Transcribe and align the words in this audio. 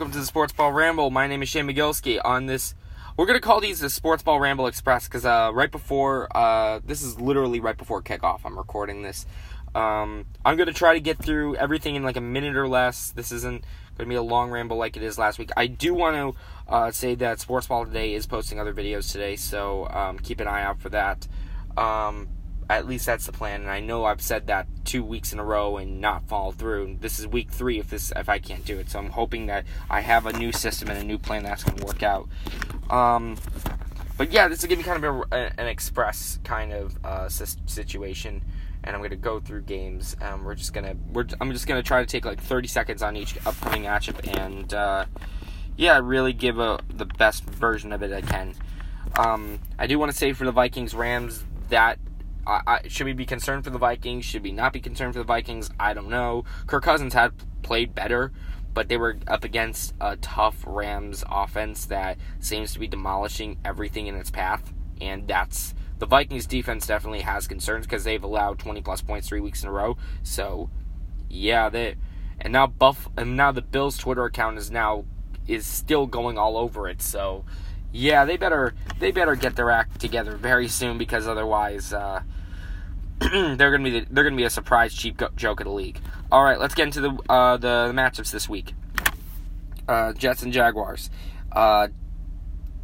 welcome 0.00 0.12
to 0.14 0.18
the 0.18 0.24
Sports 0.24 0.54
Ball 0.54 0.72
Ramble. 0.72 1.10
My 1.10 1.26
name 1.26 1.42
is 1.42 1.50
Shane 1.50 1.66
Magilski. 1.66 2.18
On 2.24 2.46
this, 2.46 2.74
we're 3.18 3.26
gonna 3.26 3.38
call 3.38 3.60
these 3.60 3.80
the 3.80 3.90
Sports 3.90 4.22
Ball 4.22 4.40
Ramble 4.40 4.66
Express 4.66 5.04
because 5.06 5.26
uh, 5.26 5.50
right 5.52 5.70
before 5.70 6.34
uh, 6.34 6.80
this 6.82 7.02
is 7.02 7.20
literally 7.20 7.60
right 7.60 7.76
before 7.76 8.00
kickoff. 8.00 8.40
I'm 8.46 8.56
recording 8.56 9.02
this. 9.02 9.26
Um, 9.74 10.24
I'm 10.42 10.56
gonna 10.56 10.72
try 10.72 10.94
to 10.94 11.00
get 11.00 11.22
through 11.22 11.56
everything 11.56 11.96
in 11.96 12.02
like 12.02 12.16
a 12.16 12.22
minute 12.22 12.56
or 12.56 12.66
less. 12.66 13.10
This 13.10 13.30
isn't 13.30 13.62
gonna 13.98 14.08
be 14.08 14.14
a 14.14 14.22
long 14.22 14.50
ramble 14.50 14.78
like 14.78 14.96
it 14.96 15.02
is 15.02 15.18
last 15.18 15.38
week. 15.38 15.50
I 15.54 15.66
do 15.66 15.92
want 15.92 16.16
to 16.16 16.72
uh, 16.72 16.90
say 16.92 17.14
that 17.16 17.38
Sports 17.38 17.66
Ball 17.66 17.84
today 17.84 18.14
is 18.14 18.26
posting 18.26 18.58
other 18.58 18.72
videos 18.72 19.12
today, 19.12 19.36
so 19.36 19.86
um, 19.90 20.18
keep 20.18 20.40
an 20.40 20.48
eye 20.48 20.62
out 20.62 20.80
for 20.80 20.88
that. 20.88 21.28
Um, 21.76 22.26
at 22.70 22.86
least 22.86 23.04
that's 23.04 23.26
the 23.26 23.32
plan. 23.32 23.62
And 23.62 23.70
I 23.70 23.80
know 23.80 24.04
I've 24.04 24.22
said 24.22 24.46
that 24.46 24.66
two 24.84 25.02
weeks 25.02 25.32
in 25.32 25.38
a 25.38 25.44
row 25.44 25.76
and 25.76 26.00
not 26.00 26.28
followed 26.28 26.56
through. 26.56 26.98
This 27.00 27.18
is 27.18 27.26
week 27.26 27.50
three 27.50 27.78
if 27.80 27.90
this 27.90 28.12
if 28.14 28.28
I 28.28 28.38
can't 28.38 28.64
do 28.64 28.78
it. 28.78 28.90
So 28.90 28.98
I'm 28.98 29.10
hoping 29.10 29.46
that 29.46 29.64
I 29.90 30.00
have 30.00 30.26
a 30.26 30.32
new 30.32 30.52
system 30.52 30.88
and 30.88 30.98
a 30.98 31.04
new 31.04 31.18
plan 31.18 31.42
that's 31.42 31.64
going 31.64 31.78
to 31.78 31.84
work 31.84 32.02
out. 32.02 32.28
Um, 32.88 33.36
but 34.16 34.32
yeah, 34.32 34.48
this 34.48 34.62
is 34.62 34.68
to 34.68 34.76
be 34.76 34.82
kind 34.82 35.04
of 35.04 35.24
a, 35.32 35.60
an 35.60 35.66
express 35.66 36.38
kind 36.44 36.72
of 36.72 36.96
uh, 37.04 37.28
situation. 37.28 38.42
And 38.84 38.94
I'm 38.94 39.02
gonna 39.02 39.16
go 39.16 39.40
through 39.40 39.62
games. 39.62 40.16
Um, 40.22 40.44
we're 40.44 40.54
just 40.54 40.72
gonna, 40.72 40.94
we're, 41.12 41.26
I'm 41.40 41.52
just 41.52 41.66
gonna 41.66 41.82
try 41.82 42.00
to 42.00 42.06
take 42.06 42.24
like 42.24 42.40
30 42.40 42.68
seconds 42.68 43.02
on 43.02 43.16
each 43.16 43.36
upcoming 43.46 43.82
matchup, 43.82 44.38
and 44.38 44.72
uh, 44.72 45.04
yeah, 45.76 46.00
really 46.02 46.32
give 46.32 46.58
a 46.58 46.80
the 46.88 47.04
best 47.04 47.44
version 47.44 47.92
of 47.92 48.02
it 48.02 48.12
I 48.12 48.22
can. 48.22 48.54
Um, 49.18 49.58
I 49.78 49.86
do 49.86 49.98
want 49.98 50.12
to 50.12 50.16
say 50.16 50.32
for 50.32 50.44
the 50.44 50.52
Vikings 50.52 50.94
Rams 50.94 51.44
that 51.68 51.98
I, 52.46 52.60
I, 52.66 52.88
should 52.88 53.06
we 53.06 53.12
be 53.12 53.26
concerned 53.26 53.64
for 53.64 53.70
the 53.70 53.78
Vikings? 53.78 54.24
Should 54.24 54.42
we 54.42 54.52
not 54.52 54.72
be 54.72 54.80
concerned 54.80 55.14
for 55.14 55.18
the 55.18 55.24
Vikings? 55.24 55.70
I 55.78 55.94
don't 55.94 56.08
know. 56.08 56.44
Kirk 56.66 56.84
Cousins 56.84 57.14
had 57.14 57.32
played 57.62 57.94
better, 57.94 58.32
but 58.72 58.88
they 58.88 58.96
were 58.96 59.18
up 59.26 59.44
against 59.44 59.94
a 60.00 60.16
tough 60.16 60.64
Rams 60.66 61.24
offense 61.28 61.86
that 61.86 62.18
seems 62.38 62.72
to 62.72 62.78
be 62.78 62.88
demolishing 62.88 63.58
everything 63.64 64.06
in 64.06 64.14
its 64.14 64.30
path, 64.30 64.72
and 65.00 65.26
that's 65.28 65.74
the 65.98 66.06
Vikings 66.06 66.46
defense 66.46 66.86
definitely 66.86 67.20
has 67.20 67.46
concerns 67.46 67.86
because 67.86 68.04
they've 68.04 68.24
allowed 68.24 68.58
20 68.58 68.80
plus 68.80 69.02
points 69.02 69.28
three 69.28 69.40
weeks 69.40 69.62
in 69.62 69.68
a 69.68 69.72
row. 69.72 69.98
So, 70.22 70.70
yeah, 71.28 71.68
they 71.68 71.96
and 72.40 72.52
now 72.54 72.66
Buff 72.66 73.08
and 73.18 73.36
now 73.36 73.52
the 73.52 73.60
Bills 73.60 73.98
Twitter 73.98 74.24
account 74.24 74.56
is 74.56 74.70
now 74.70 75.04
is 75.46 75.66
still 75.66 76.06
going 76.06 76.38
all 76.38 76.56
over 76.56 76.88
it. 76.88 77.02
So, 77.02 77.44
yeah, 77.92 78.24
they 78.24 78.38
better 78.38 78.74
they 78.98 79.10
better 79.10 79.34
get 79.34 79.56
their 79.56 79.70
act 79.70 80.00
together 80.00 80.36
very 80.36 80.68
soon 80.68 80.96
because 80.96 81.28
otherwise 81.28 81.92
uh, 81.92 82.22
they're 83.32 83.70
gonna 83.70 83.84
be 83.84 84.00
the, 84.00 84.06
they're 84.10 84.24
gonna 84.24 84.36
be 84.36 84.44
a 84.44 84.50
surprise 84.50 84.94
cheap 84.94 85.18
go- 85.18 85.28
joke 85.36 85.60
of 85.60 85.66
the 85.66 85.72
league. 85.72 86.00
All 86.32 86.42
right, 86.42 86.58
let's 86.58 86.74
get 86.74 86.84
into 86.84 87.00
the 87.02 87.18
uh, 87.28 87.56
the, 87.58 87.88
the 87.88 87.92
matchups 87.92 88.30
this 88.30 88.48
week. 88.48 88.74
Uh, 89.86 90.12
Jets 90.14 90.42
and 90.42 90.52
Jaguars. 90.52 91.10
Uh, 91.52 91.88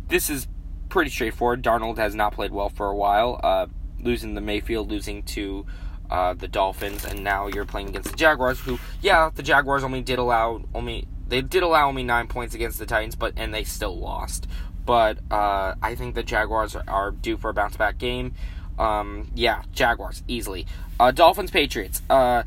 this 0.08 0.28
is 0.28 0.46
pretty 0.90 1.10
straightforward. 1.10 1.62
Darnold 1.62 1.96
has 1.96 2.14
not 2.14 2.34
played 2.34 2.52
well 2.52 2.68
for 2.68 2.88
a 2.88 2.94
while, 2.94 3.40
uh, 3.42 3.66
losing 3.98 4.34
the 4.34 4.40
Mayfield, 4.42 4.90
losing 4.90 5.22
to 5.22 5.64
uh, 6.10 6.34
the 6.34 6.48
Dolphins, 6.48 7.04
and 7.04 7.24
now 7.24 7.46
you're 7.46 7.64
playing 7.64 7.88
against 7.88 8.10
the 8.10 8.16
Jaguars. 8.16 8.60
Who, 8.60 8.78
yeah, 9.00 9.30
the 9.34 9.42
Jaguars 9.42 9.84
only 9.84 10.02
did 10.02 10.18
allow 10.18 10.62
only 10.74 11.08
they 11.26 11.40
did 11.40 11.62
allow 11.62 11.88
only 11.88 12.02
nine 12.02 12.26
points 12.26 12.54
against 12.54 12.78
the 12.78 12.86
Titans, 12.86 13.16
but 13.16 13.32
and 13.36 13.54
they 13.54 13.64
still 13.64 13.98
lost 13.98 14.46
but 14.86 15.18
uh, 15.30 15.74
I 15.82 15.96
think 15.96 16.14
the 16.14 16.22
Jaguars 16.22 16.76
are 16.76 17.10
due 17.10 17.36
for 17.36 17.50
a 17.50 17.54
bounce 17.54 17.76
back 17.76 17.98
game. 17.98 18.34
Um, 18.78 19.30
yeah, 19.34 19.62
Jaguars 19.72 20.22
easily. 20.28 20.66
Uh, 20.98 21.10
Dolphins 21.10 21.50
Patriots. 21.50 22.02
Uh, 22.08 22.42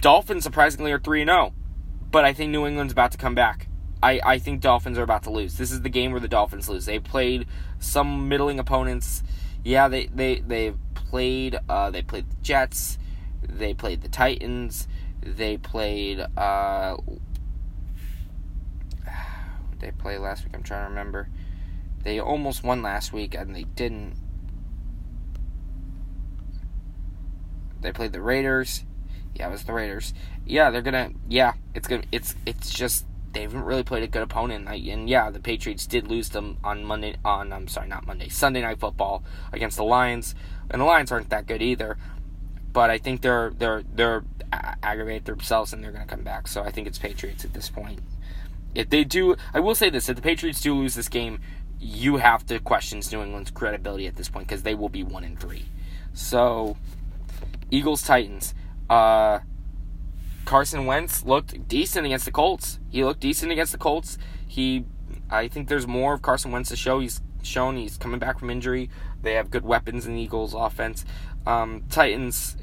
Dolphins 0.00 0.44
surprisingly 0.44 0.92
are 0.92 0.98
three 0.98 1.24
zero, 1.24 1.52
oh, 1.52 1.52
but 2.10 2.24
I 2.24 2.32
think 2.32 2.50
New 2.50 2.66
England's 2.66 2.92
about 2.92 3.12
to 3.12 3.18
come 3.18 3.34
back. 3.34 3.68
I, 4.02 4.20
I 4.24 4.38
think 4.38 4.60
Dolphins 4.60 4.96
are 4.98 5.02
about 5.02 5.24
to 5.24 5.30
lose. 5.30 5.58
This 5.58 5.72
is 5.72 5.82
the 5.82 5.88
game 5.88 6.12
where 6.12 6.20
the 6.20 6.28
Dolphins 6.28 6.68
lose. 6.68 6.86
They 6.86 7.00
played 7.00 7.46
some 7.80 8.28
middling 8.28 8.60
opponents. 8.60 9.22
Yeah, 9.64 9.88
they 9.88 10.06
they 10.06 10.36
they 10.40 10.74
played 10.94 11.58
uh, 11.68 11.90
they 11.90 12.02
played 12.02 12.30
the 12.30 12.36
Jets. 12.42 12.98
They 13.42 13.74
played 13.74 14.02
the 14.02 14.08
Titans. 14.08 14.86
They 15.20 15.56
played 15.56 16.20
uh, 16.36 16.96
they 19.80 19.90
played 19.90 20.18
last 20.18 20.44
week. 20.44 20.54
I'm 20.54 20.62
trying 20.62 20.84
to 20.84 20.90
remember. 20.90 21.28
They 22.04 22.20
almost 22.20 22.62
won 22.62 22.82
last 22.82 23.12
week 23.12 23.34
and 23.34 23.54
they 23.54 23.64
didn't. 23.64 24.14
They 27.80 27.92
played 27.92 28.12
the 28.12 28.20
Raiders. 28.20 28.84
Yeah, 29.34 29.48
it 29.48 29.52
was 29.52 29.64
the 29.64 29.72
Raiders. 29.72 30.14
Yeah, 30.44 30.70
they're 30.70 30.82
gonna. 30.82 31.10
Yeah, 31.28 31.54
it's 31.74 31.88
gonna. 31.88 32.04
It's 32.10 32.34
it's 32.46 32.70
just 32.70 33.06
they 33.32 33.42
haven't 33.42 33.64
really 33.64 33.82
played 33.82 34.02
a 34.02 34.08
good 34.08 34.22
opponent. 34.22 34.68
And 34.68 35.08
yeah, 35.08 35.30
the 35.30 35.40
Patriots 35.40 35.86
did 35.86 36.08
lose 36.08 36.30
them 36.30 36.58
on 36.64 36.84
Monday. 36.84 37.16
On 37.24 37.52
I'm 37.52 37.68
sorry, 37.68 37.88
not 37.88 38.06
Monday. 38.06 38.28
Sunday 38.28 38.62
Night 38.62 38.80
Football 38.80 39.22
against 39.52 39.76
the 39.76 39.84
Lions, 39.84 40.34
and 40.70 40.80
the 40.80 40.86
Lions 40.86 41.12
aren't 41.12 41.30
that 41.30 41.46
good 41.46 41.62
either. 41.62 41.96
But 42.72 42.90
I 42.90 42.98
think 42.98 43.22
they're 43.22 43.50
they're 43.50 43.82
they're 43.94 44.24
aggravated 44.82 45.26
themselves 45.26 45.72
and 45.72 45.82
they're 45.82 45.92
gonna 45.92 46.06
come 46.06 46.22
back. 46.22 46.48
So 46.48 46.62
I 46.62 46.70
think 46.70 46.86
it's 46.86 46.98
Patriots 46.98 47.44
at 47.44 47.52
this 47.52 47.68
point. 47.68 48.00
If 48.74 48.90
they 48.90 49.04
do, 49.04 49.36
I 49.54 49.60
will 49.60 49.74
say 49.74 49.90
this: 49.90 50.08
if 50.08 50.16
the 50.16 50.22
Patriots 50.22 50.60
do 50.60 50.74
lose 50.74 50.94
this 50.94 51.08
game, 51.08 51.40
you 51.80 52.16
have 52.16 52.44
to 52.46 52.58
question 52.58 53.00
New 53.12 53.22
England's 53.22 53.50
credibility 53.50 54.06
at 54.06 54.16
this 54.16 54.28
point 54.28 54.48
because 54.48 54.62
they 54.62 54.74
will 54.74 54.88
be 54.88 55.02
one 55.02 55.24
in 55.24 55.36
three. 55.36 55.66
So, 56.12 56.76
Eagles 57.70 58.02
Titans. 58.02 58.54
Uh, 58.88 59.40
Carson 60.44 60.86
Wentz 60.86 61.24
looked 61.24 61.68
decent 61.68 62.06
against 62.06 62.24
the 62.24 62.32
Colts. 62.32 62.78
He 62.88 63.04
looked 63.04 63.20
decent 63.20 63.52
against 63.52 63.72
the 63.72 63.78
Colts. 63.78 64.16
He, 64.46 64.86
I 65.30 65.48
think 65.48 65.68
there's 65.68 65.86
more 65.86 66.14
of 66.14 66.22
Carson 66.22 66.50
Wentz 66.50 66.70
to 66.70 66.76
show. 66.76 67.00
He's 67.00 67.20
shown 67.42 67.76
he's 67.76 67.96
coming 67.96 68.18
back 68.18 68.38
from 68.38 68.50
injury. 68.50 68.90
They 69.22 69.34
have 69.34 69.50
good 69.50 69.64
weapons 69.64 70.06
in 70.06 70.14
the 70.14 70.20
Eagles' 70.20 70.54
offense. 70.54 71.04
Um, 71.46 71.84
Titans, 71.90 72.56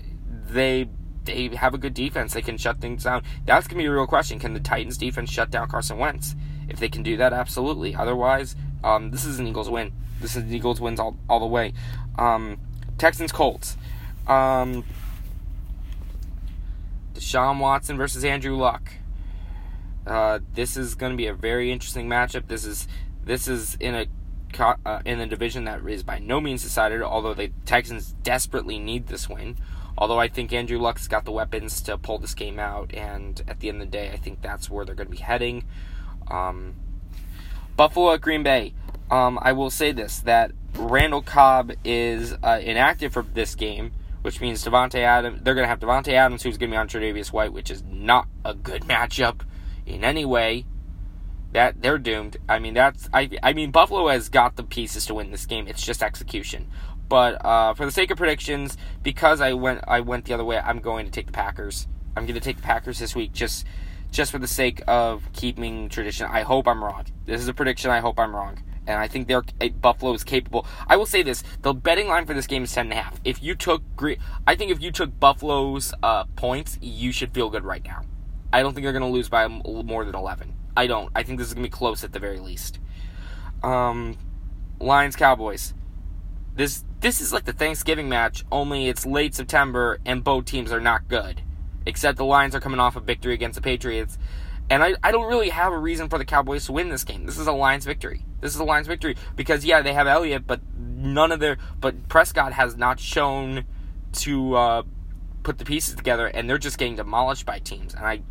they 0.47 0.89
they 1.25 1.47
have 1.55 1.73
a 1.73 1.77
good 1.77 1.93
defense. 1.93 2.33
They 2.33 2.41
can 2.41 2.57
shut 2.57 2.79
things 2.79 3.03
down. 3.03 3.23
That's 3.45 3.67
gonna 3.67 3.81
be 3.81 3.85
a 3.85 3.91
real 3.91 4.07
question. 4.07 4.39
Can 4.39 4.53
the 4.53 4.59
Titans 4.59 4.97
defense 4.97 5.31
shut 5.31 5.51
down 5.51 5.67
Carson 5.69 5.97
Wentz? 5.97 6.35
If 6.67 6.79
they 6.79 6.89
can 6.89 7.03
do 7.03 7.17
that, 7.17 7.33
absolutely. 7.33 7.95
Otherwise, 7.95 8.55
um, 8.83 9.11
this 9.11 9.25
is 9.25 9.39
an 9.39 9.47
Eagles 9.47 9.69
win. 9.69 9.91
This 10.21 10.35
is 10.35 10.45
the 10.45 10.55
Eagles 10.55 10.81
wins 10.81 10.99
all, 10.99 11.17
all 11.29 11.39
the 11.39 11.45
way. 11.45 11.73
Um, 12.17 12.57
Texans 12.97 13.31
Colts. 13.31 13.77
Um, 14.27 14.83
Deshaun 17.13 17.59
Watson 17.59 17.97
versus 17.97 18.25
Andrew 18.25 18.55
Luck. 18.55 18.93
Uh, 20.05 20.39
this 20.53 20.77
is 20.77 20.95
going 20.95 21.11
to 21.11 21.17
be 21.17 21.27
a 21.27 21.33
very 21.33 21.71
interesting 21.71 22.07
matchup. 22.07 22.47
This 22.47 22.65
is 22.65 22.87
this 23.23 23.47
is 23.47 23.75
in 23.79 23.95
a 23.95 24.05
uh, 24.85 25.01
in 25.05 25.19
a 25.19 25.27
division 25.27 25.65
that 25.65 25.85
is 25.87 26.03
by 26.03 26.19
no 26.19 26.39
means 26.39 26.63
decided. 26.63 27.01
Although 27.01 27.33
the 27.33 27.51
Texans 27.65 28.13
desperately 28.23 28.79
need 28.79 29.07
this 29.07 29.27
win. 29.27 29.57
Although 29.97 30.19
I 30.19 30.27
think 30.27 30.51
Andrew 30.51 30.77
Luck's 30.77 31.07
got 31.07 31.23
the 31.23 31.31
weapons 31.31 31.81
to 31.83 31.97
pull 31.97 32.17
this 32.17 32.33
game 32.33 32.59
out, 32.59 32.93
and 32.93 33.41
at 33.47 33.61
the 33.61 33.69
end 33.69 33.81
of 33.81 33.87
the 33.87 33.97
day, 33.97 34.11
I 34.11 34.17
think 34.17 34.41
that's 34.41 34.69
where 34.69 34.83
they're 34.83 34.93
going 34.93 35.07
to 35.07 35.15
be 35.15 35.23
heading. 35.23 35.63
Um, 36.27 36.75
Buffalo 37.77 38.11
at 38.13 38.21
Green 38.21 38.43
Bay. 38.43 38.73
Um, 39.09 39.39
I 39.41 39.53
will 39.53 39.69
say 39.69 39.91
this 39.91 40.19
that 40.19 40.51
Randall 40.75 41.21
Cobb 41.21 41.71
is 41.85 42.33
uh, 42.43 42.59
inactive 42.61 43.13
for 43.13 43.21
this 43.21 43.55
game, 43.55 43.93
which 44.25 44.41
means 44.41 44.65
Davante 44.65 44.95
Adams. 44.95 45.41
They're 45.43 45.53
going 45.53 45.65
to 45.65 45.69
have 45.69 45.79
Davante 45.79 46.13
Adams, 46.13 46.41
who's 46.41 46.57
going 46.57 46.71
to 46.71 46.73
be 46.73 46.77
on 46.77 46.87
Tre'Davious 46.87 47.31
White, 47.31 47.53
which 47.53 47.69
is 47.69 47.83
not 47.83 48.27
a 48.43 48.55
good 48.55 48.81
matchup 48.85 49.41
in 49.85 50.03
any 50.03 50.25
way. 50.25 50.65
That 51.51 51.79
they're 51.83 51.99
doomed. 51.99 52.37
I 52.49 52.57
mean, 52.57 52.73
that's 52.73 53.07
I. 53.13 53.29
I 53.43 53.53
mean, 53.53 53.69
Buffalo 53.69 54.07
has 54.07 54.27
got 54.29 54.55
the 54.55 54.63
pieces 54.63 55.05
to 55.05 55.13
win 55.13 55.29
this 55.29 55.45
game. 55.45 55.67
It's 55.67 55.85
just 55.85 56.01
execution. 56.01 56.67
But 57.07 57.45
uh, 57.45 57.75
for 57.75 57.85
the 57.85 57.91
sake 57.91 58.09
of 58.09 58.17
predictions, 58.17 58.77
because 59.03 59.41
I 59.41 59.53
went 59.53 59.81
I 59.87 59.99
went 59.99 60.25
the 60.25 60.33
other 60.33 60.43
way, 60.43 60.57
I'm 60.57 60.79
going 60.79 61.05
to 61.05 61.11
take 61.11 61.27
the 61.27 61.31
Packers. 61.31 61.87
I'm 62.17 62.25
going 62.25 62.33
to 62.33 62.41
take 62.41 62.57
the 62.57 62.63
Packers 62.63 62.97
this 62.97 63.15
week. 63.15 63.31
Just 63.31 63.65
just 64.11 64.31
for 64.31 64.39
the 64.39 64.47
sake 64.47 64.81
of 64.87 65.31
keeping 65.33 65.87
tradition. 65.87 66.27
I 66.29 66.41
hope 66.41 66.67
I'm 66.67 66.83
wrong. 66.83 67.05
This 67.25 67.39
is 67.41 67.47
a 67.47 67.53
prediction. 67.53 67.91
I 67.91 67.99
hope 67.99 68.19
I'm 68.19 68.35
wrong. 68.35 68.57
And 68.87 68.99
I 68.99 69.07
think 69.07 69.27
they're 69.27 69.43
Buffalo 69.81 70.13
is 70.13 70.23
capable. 70.23 70.65
I 70.87 70.97
will 70.97 71.05
say 71.05 71.23
this: 71.23 71.43
the 71.61 71.73
betting 71.73 72.07
line 72.07 72.25
for 72.25 72.33
this 72.33 72.47
game 72.47 72.63
is 72.63 72.73
ten 72.73 72.87
and 72.87 72.93
a 72.93 73.01
half. 73.01 73.19
If 73.23 73.41
you 73.41 73.55
took, 73.55 73.83
I 74.47 74.55
think 74.55 74.71
if 74.71 74.81
you 74.81 74.91
took 74.91 75.19
Buffalo's 75.19 75.93
uh, 76.03 76.25
points, 76.35 76.77
you 76.81 77.11
should 77.11 77.33
feel 77.33 77.49
good 77.49 77.63
right 77.63 77.83
now. 77.83 78.01
I 78.53 78.61
don't 78.61 78.73
think 78.73 78.83
they're 78.83 78.93
going 78.93 79.01
to 79.01 79.09
lose 79.09 79.29
by 79.29 79.47
more 79.47 80.05
than 80.05 80.15
eleven. 80.15 80.55
I 80.77 80.87
don't. 80.87 81.11
I 81.15 81.23
think 81.23 81.39
this 81.39 81.47
is 81.47 81.53
going 81.53 81.63
to 81.63 81.69
be 81.69 81.71
close 81.71 82.03
at 82.03 82.13
the 82.13 82.19
very 82.19 82.39
least. 82.39 82.79
Um, 83.63 84.17
Lions 84.79 85.15
Cowboys. 85.15 85.73
This 86.55 86.83
this 87.01 87.21
is 87.21 87.33
like 87.33 87.45
the 87.45 87.53
Thanksgiving 87.53 88.07
match, 88.07 88.45
only 88.51 88.87
it's 88.87 89.05
late 89.05 89.35
September 89.35 89.99
and 90.05 90.23
both 90.23 90.45
teams 90.45 90.71
are 90.71 90.79
not 90.79 91.07
good 91.07 91.41
except 91.85 92.17
the 92.17 92.25
Lions 92.25 92.55
are 92.55 92.59
coming 92.59 92.79
off 92.79 92.95
a 92.95 92.99
victory 92.99 93.33
against 93.33 93.55
the 93.55 93.61
Patriots. 93.61 94.17
And 94.69 94.83
I, 94.83 94.95
I 95.03 95.11
don't 95.11 95.27
really 95.27 95.49
have 95.49 95.73
a 95.73 95.77
reason 95.77 96.09
for 96.09 96.17
the 96.17 96.25
Cowboys 96.25 96.65
to 96.65 96.71
win 96.71 96.89
this 96.89 97.03
game. 97.03 97.25
This 97.25 97.37
is 97.37 97.47
a 97.47 97.51
Lions 97.51 97.85
victory. 97.85 98.25
This 98.41 98.53
is 98.53 98.59
a 98.59 98.63
Lions 98.63 98.87
victory 98.87 99.15
because 99.35 99.63
yeah, 99.63 99.81
they 99.81 99.93
have 99.93 100.07
Elliott, 100.07 100.47
but 100.47 100.61
none 100.77 101.31
of 101.31 101.39
their 101.39 101.57
but 101.79 102.07
Prescott 102.09 102.53
has 102.53 102.75
not 102.75 102.99
shown 102.99 103.65
to 104.13 104.55
uh, 104.55 104.83
put 105.43 105.59
the 105.59 105.65
pieces 105.65 105.95
together, 105.95 106.25
and 106.25 106.49
they're 106.49 106.57
just 106.57 106.77
getting 106.77 106.95
demolished 106.95 107.45
by 107.45 107.59
teams. 107.59 107.93
And 107.93 108.05
I 108.05 108.21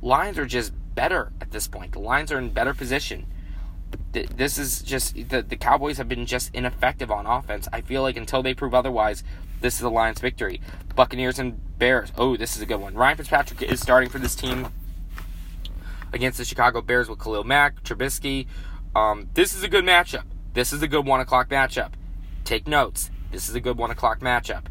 Lions 0.00 0.38
are 0.38 0.46
just 0.46 0.72
better 0.94 1.32
at 1.40 1.50
this 1.50 1.66
point. 1.66 1.92
The 1.92 1.98
Lions 1.98 2.30
are 2.30 2.38
in 2.38 2.50
better 2.50 2.74
position. 2.74 3.26
This 4.12 4.58
is 4.58 4.80
just 4.80 5.14
the 5.28 5.42
the 5.42 5.56
Cowboys 5.56 5.98
have 5.98 6.08
been 6.08 6.26
just 6.26 6.54
ineffective 6.54 7.10
on 7.10 7.26
offense. 7.26 7.68
I 7.72 7.80
feel 7.80 8.02
like 8.02 8.16
until 8.16 8.44
they 8.44 8.54
prove 8.54 8.74
otherwise, 8.74 9.24
this 9.60 9.74
is 9.74 9.80
the 9.80 9.90
Lions' 9.90 10.20
victory. 10.20 10.60
Buccaneers 10.94 11.40
and 11.40 11.60
Bears. 11.78 12.12
Oh, 12.16 12.36
this 12.36 12.54
is 12.54 12.62
a 12.62 12.66
good 12.66 12.80
one. 12.80 12.94
Ryan 12.94 13.16
Fitzpatrick 13.16 13.62
is 13.62 13.80
starting 13.80 14.08
for 14.08 14.20
this 14.20 14.36
team 14.36 14.68
against 16.14 16.38
the 16.38 16.44
Chicago 16.44 16.80
Bears 16.80 17.08
with 17.08 17.18
Khalil 17.18 17.44
Mack, 17.44 17.82
Trubisky. 17.82 18.46
Um, 18.94 19.28
this 19.34 19.54
is 19.54 19.64
a 19.64 19.68
good 19.68 19.84
matchup. 19.84 20.24
This 20.54 20.72
is 20.72 20.80
a 20.80 20.88
good 20.88 21.04
one 21.04 21.20
o'clock 21.20 21.50
matchup. 21.50 21.90
Take 22.44 22.68
notes. 22.68 23.10
This 23.32 23.48
is 23.48 23.56
a 23.56 23.60
good 23.60 23.76
one 23.76 23.90
o'clock 23.90 24.20
matchup. 24.20 24.66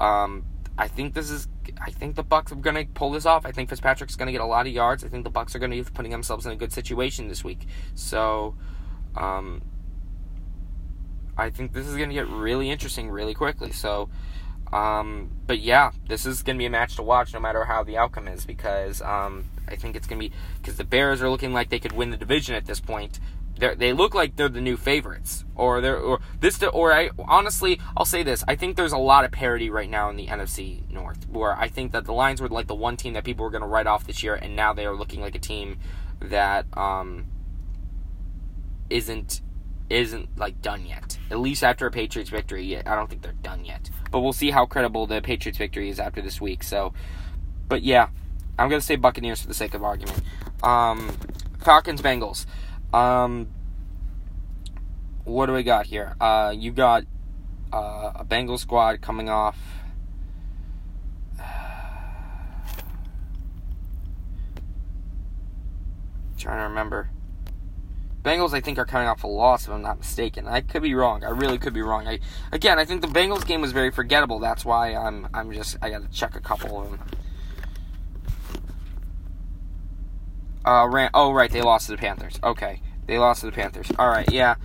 Um, 0.00 0.44
I 0.76 0.88
think 0.88 1.14
this 1.14 1.30
is. 1.30 1.48
I 1.80 1.90
think 1.90 2.16
the 2.16 2.22
Bucks 2.22 2.50
are 2.50 2.56
going 2.56 2.76
to 2.76 2.92
pull 2.92 3.12
this 3.12 3.26
off. 3.26 3.44
I 3.44 3.52
think 3.52 3.68
Fitzpatrick's 3.68 4.16
going 4.16 4.26
to 4.26 4.32
get 4.32 4.40
a 4.40 4.46
lot 4.46 4.66
of 4.66 4.72
yards. 4.72 5.04
I 5.04 5.08
think 5.08 5.24
the 5.24 5.30
Bucks 5.30 5.54
are 5.54 5.58
going 5.58 5.70
to 5.70 5.76
be 5.76 5.88
putting 5.90 6.10
themselves 6.10 6.46
in 6.46 6.52
a 6.52 6.56
good 6.56 6.72
situation 6.72 7.28
this 7.28 7.44
week. 7.44 7.66
So, 7.94 8.56
um, 9.14 9.62
I 11.36 11.50
think 11.50 11.74
this 11.74 11.86
is 11.86 11.96
going 11.96 12.08
to 12.08 12.14
get 12.14 12.26
really 12.26 12.70
interesting 12.70 13.10
really 13.10 13.34
quickly. 13.34 13.70
So, 13.70 14.08
um, 14.72 15.30
but 15.46 15.60
yeah, 15.60 15.92
this 16.08 16.24
is 16.24 16.42
going 16.42 16.56
to 16.56 16.58
be 16.58 16.66
a 16.66 16.70
match 16.70 16.96
to 16.96 17.02
watch 17.02 17.34
no 17.34 17.40
matter 17.40 17.64
how 17.64 17.84
the 17.84 17.98
outcome 17.98 18.26
is 18.26 18.46
because 18.46 19.02
um, 19.02 19.44
I 19.68 19.76
think 19.76 19.96
it's 19.96 20.06
going 20.06 20.20
to 20.20 20.28
be 20.28 20.34
because 20.60 20.76
the 20.76 20.84
Bears 20.84 21.22
are 21.22 21.30
looking 21.30 21.52
like 21.52 21.68
they 21.68 21.78
could 21.78 21.92
win 21.92 22.10
the 22.10 22.16
division 22.16 22.54
at 22.54 22.66
this 22.66 22.80
point. 22.80 23.20
They're, 23.58 23.74
they 23.74 23.92
look 23.92 24.14
like 24.14 24.36
they're 24.36 24.48
the 24.48 24.60
new 24.60 24.76
favorites, 24.76 25.44
or 25.56 25.80
they're 25.80 25.98
or 25.98 26.20
this 26.40 26.62
or 26.62 26.92
I 26.92 27.10
honestly 27.18 27.80
I'll 27.96 28.04
say 28.04 28.22
this 28.22 28.44
I 28.46 28.54
think 28.54 28.76
there's 28.76 28.92
a 28.92 28.98
lot 28.98 29.24
of 29.24 29.32
parity 29.32 29.68
right 29.68 29.90
now 29.90 30.10
in 30.10 30.16
the 30.16 30.28
NFC 30.28 30.88
North 30.90 31.28
where 31.28 31.56
I 31.56 31.68
think 31.68 31.92
that 31.92 32.04
the 32.04 32.12
Lions 32.12 32.40
were 32.40 32.48
like 32.48 32.68
the 32.68 32.76
one 32.76 32.96
team 32.96 33.14
that 33.14 33.24
people 33.24 33.44
were 33.44 33.50
going 33.50 33.62
to 33.62 33.68
write 33.68 33.88
off 33.88 34.06
this 34.06 34.22
year, 34.22 34.34
and 34.34 34.54
now 34.54 34.72
they 34.72 34.86
are 34.86 34.94
looking 34.94 35.20
like 35.20 35.34
a 35.34 35.40
team 35.40 35.78
that 36.20 36.66
um, 36.76 37.26
isn't 38.90 39.40
isn't 39.90 40.36
like 40.36 40.60
done 40.60 40.86
yet. 40.86 41.18
At 41.30 41.38
least 41.38 41.64
after 41.64 41.86
a 41.86 41.90
Patriots 41.90 42.30
victory, 42.30 42.76
I 42.76 42.94
don't 42.94 43.08
think 43.08 43.22
they're 43.22 43.32
done 43.32 43.64
yet. 43.64 43.90
But 44.10 44.20
we'll 44.20 44.32
see 44.32 44.50
how 44.50 44.66
credible 44.66 45.06
the 45.06 45.20
Patriots 45.20 45.58
victory 45.58 45.88
is 45.88 45.98
after 45.98 46.20
this 46.20 46.40
week. 46.40 46.62
So, 46.62 46.92
but 47.68 47.82
yeah, 47.82 48.08
I'm 48.58 48.68
gonna 48.68 48.80
say 48.80 48.96
Buccaneers 48.96 49.40
for 49.42 49.48
the 49.48 49.54
sake 49.54 49.74
of 49.74 49.84
argument. 49.84 50.20
Um, 50.62 51.16
Falcons 51.60 52.02
Bengals. 52.02 52.46
Um, 52.92 53.48
what 55.24 55.46
do 55.46 55.52
we 55.52 55.62
got 55.62 55.86
here? 55.86 56.16
Uh, 56.20 56.52
you 56.56 56.72
got 56.72 57.04
uh, 57.72 58.12
a 58.16 58.24
Bengal 58.24 58.58
squad 58.58 59.00
coming 59.00 59.28
off. 59.28 59.58
trying 66.38 66.58
to 66.58 66.64
remember. 66.64 67.10
Bengals, 68.22 68.52
I 68.52 68.60
think, 68.60 68.78
are 68.78 68.84
coming 68.84 69.06
off 69.06 69.22
a 69.22 69.26
loss, 69.28 69.66
if 69.66 69.70
I'm 69.72 69.80
not 69.82 69.98
mistaken. 69.98 70.48
I 70.48 70.60
could 70.60 70.82
be 70.82 70.94
wrong. 70.94 71.24
I 71.24 71.30
really 71.30 71.56
could 71.56 71.72
be 71.72 71.82
wrong. 71.82 72.08
I 72.08 72.18
again, 72.50 72.78
I 72.78 72.84
think 72.84 73.00
the 73.00 73.06
Bengals 73.06 73.46
game 73.46 73.60
was 73.60 73.72
very 73.72 73.90
forgettable. 73.90 74.38
That's 74.38 74.64
why 74.64 74.94
I'm 74.94 75.28
I'm 75.32 75.52
just 75.52 75.76
I 75.80 75.90
got 75.90 76.02
to 76.02 76.08
check 76.08 76.34
a 76.34 76.40
couple 76.40 76.80
of 76.80 76.90
them. 76.90 77.00
Uh, 80.68 80.86
ran, 80.86 81.08
oh 81.14 81.32
right, 81.32 81.50
they 81.50 81.62
lost 81.62 81.86
to 81.86 81.92
the 81.92 81.98
Panthers. 81.98 82.38
Okay, 82.44 82.82
they 83.06 83.18
lost 83.18 83.40
to 83.40 83.46
the 83.46 83.52
Panthers. 83.52 83.90
All 83.98 84.06
right, 84.06 84.30
yeah, 84.30 84.56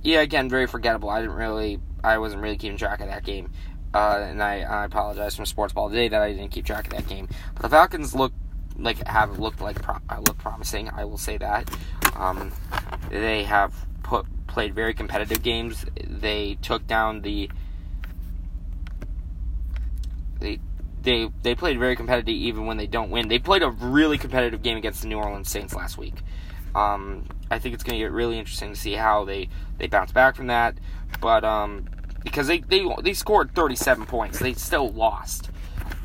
yeah. 0.00 0.20
Again, 0.20 0.48
very 0.48 0.68
forgettable. 0.68 1.10
I 1.10 1.20
didn't 1.20 1.34
really, 1.34 1.80
I 2.04 2.18
wasn't 2.18 2.42
really 2.42 2.56
keeping 2.56 2.78
track 2.78 3.00
of 3.00 3.08
that 3.08 3.24
game, 3.24 3.50
uh, 3.92 4.24
and 4.28 4.40
I, 4.40 4.60
I 4.60 4.84
apologize 4.84 5.34
from 5.34 5.46
Sports 5.46 5.72
Ball 5.72 5.88
today 5.88 6.06
that 6.06 6.22
I 6.22 6.30
didn't 6.30 6.52
keep 6.52 6.66
track 6.66 6.84
of 6.86 6.92
that 6.92 7.08
game. 7.08 7.28
But 7.54 7.62
the 7.62 7.68
Falcons 7.70 8.14
look 8.14 8.32
like 8.76 9.04
have 9.08 9.40
looked 9.40 9.60
like 9.60 9.82
pro- 9.82 9.98
uh, 10.08 10.20
look 10.20 10.38
promising. 10.38 10.88
I 10.88 11.04
will 11.04 11.18
say 11.18 11.36
that. 11.38 11.68
Um, 12.14 12.52
they 13.10 13.42
have 13.42 13.74
put 14.04 14.26
played 14.46 14.72
very 14.72 14.94
competitive 14.94 15.42
games. 15.42 15.84
They 16.06 16.58
took 16.62 16.86
down 16.86 17.22
the 17.22 17.50
they 20.38 20.60
they 21.02 21.30
they 21.42 21.54
played 21.54 21.78
very 21.78 21.96
competitive 21.96 22.34
even 22.34 22.66
when 22.66 22.76
they 22.76 22.86
don't 22.86 23.10
win. 23.10 23.28
They 23.28 23.38
played 23.38 23.62
a 23.62 23.70
really 23.70 24.18
competitive 24.18 24.62
game 24.62 24.76
against 24.76 25.02
the 25.02 25.08
New 25.08 25.18
Orleans 25.18 25.50
Saints 25.50 25.74
last 25.74 25.98
week. 25.98 26.14
Um, 26.74 27.26
I 27.50 27.58
think 27.58 27.74
it's 27.74 27.82
going 27.82 27.98
to 27.98 28.04
get 28.04 28.12
really 28.12 28.38
interesting 28.38 28.72
to 28.72 28.78
see 28.78 28.92
how 28.92 29.24
they, 29.24 29.48
they 29.78 29.88
bounce 29.88 30.12
back 30.12 30.36
from 30.36 30.46
that. 30.46 30.76
But 31.20 31.44
um, 31.44 31.88
because 32.22 32.46
they, 32.46 32.60
they 32.60 32.86
they 33.02 33.12
scored 33.14 33.54
37 33.54 34.06
points, 34.06 34.38
they 34.38 34.54
still 34.54 34.90
lost. 34.90 35.50